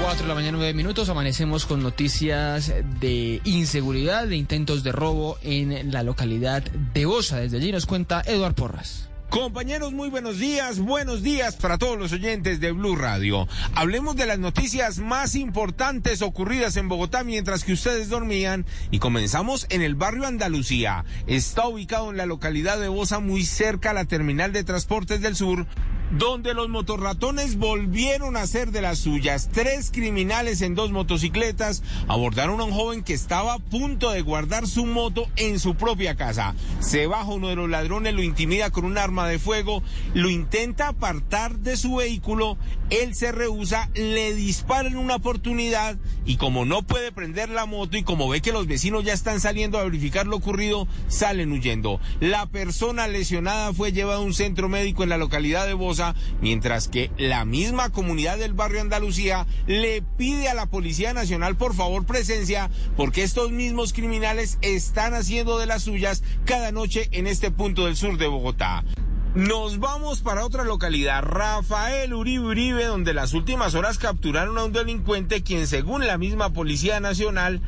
[0.00, 1.08] 4 de la mañana, 9 minutos.
[1.08, 7.40] Amanecemos con noticias de inseguridad, de intentos de robo en la localidad de Osa.
[7.40, 9.08] Desde allí nos cuenta Eduard Porras.
[9.28, 13.46] Compañeros, muy buenos días, buenos días para todos los oyentes de Blue Radio.
[13.74, 19.66] Hablemos de las noticias más importantes ocurridas en Bogotá mientras que ustedes dormían y comenzamos
[19.68, 21.04] en el barrio Andalucía.
[21.26, 25.36] Está ubicado en la localidad de Osa, muy cerca a la terminal de transportes del
[25.36, 25.66] sur,
[26.10, 29.50] donde los motorratones volvieron a hacer de las suyas.
[29.52, 34.66] Tres criminales en dos motocicletas abordaron a un joven que estaba a punto de guardar
[34.66, 36.54] su moto en su propia casa.
[36.80, 39.82] Se baja uno de los ladrones, lo intimida con un arma de fuego,
[40.14, 42.56] lo intenta apartar de su vehículo,
[42.90, 47.98] él se rehúsa, le dispara en una oportunidad y como no puede prender la moto
[47.98, 52.00] y como ve que los vecinos ya están saliendo a verificar lo ocurrido, salen huyendo.
[52.20, 55.97] La persona lesionada fue llevada a un centro médico en la localidad de Bosa
[56.40, 61.74] mientras que la misma comunidad del barrio Andalucía le pide a la Policía Nacional por
[61.74, 67.50] favor presencia porque estos mismos criminales están haciendo de las suyas cada noche en este
[67.50, 68.84] punto del sur de Bogotá.
[69.34, 74.72] Nos vamos para otra localidad, Rafael Uribe Uribe, donde las últimas horas capturaron a un
[74.72, 77.60] delincuente quien según la misma Policía Nacional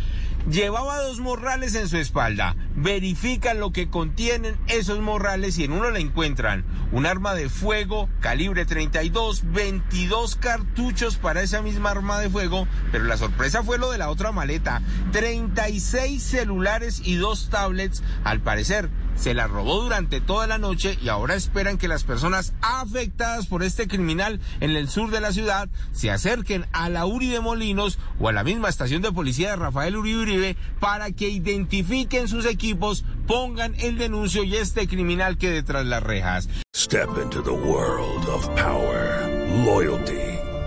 [0.51, 2.57] llevaba dos morrales en su espalda.
[2.75, 6.65] Verifican lo que contienen esos morrales y en uno le encuentran.
[6.93, 13.05] Un arma de fuego calibre 32, 22 cartuchos para esa misma arma de fuego, pero
[13.05, 14.81] la sorpresa fue lo de la otra maleta,
[15.13, 18.89] 36 celulares y dos tablets, al parecer
[19.21, 23.63] se la robó durante toda la noche y ahora esperan que las personas afectadas por
[23.63, 28.29] este criminal en el sur de la ciudad se acerquen a la Uribe Molinos o
[28.29, 33.05] a la misma estación de policía de Rafael Uribe Uribe para que identifiquen sus equipos,
[33.27, 36.49] pongan el denuncio y este criminal quede tras las rejas.
[36.75, 39.29] Step into the world of power,